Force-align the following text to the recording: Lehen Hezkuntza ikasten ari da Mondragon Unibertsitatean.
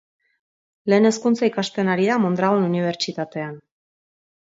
Lehen 0.93 1.03
Hezkuntza 1.09 1.49
ikasten 1.49 1.91
ari 1.95 2.07
da 2.11 2.15
Mondragon 2.23 2.65
Unibertsitatean. 2.71 3.53